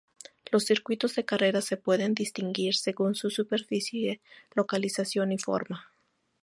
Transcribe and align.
Los 0.51 0.63
circuitos 0.65 1.13
de 1.13 1.25
carreras 1.25 1.65
se 1.65 1.77
pueden 1.77 2.15
distinguir 2.15 2.73
según 2.73 3.13
su 3.13 3.29
superficie, 3.29 4.19
localización 4.55 5.31
y 5.31 5.37
forma. 5.37 5.91